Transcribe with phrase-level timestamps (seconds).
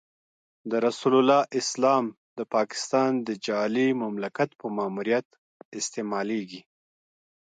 [0.69, 2.05] د رسول الله اسلام
[2.37, 5.27] د پاکستان د جعلي مملکت په ماموریت
[5.79, 6.61] استعمالېږي.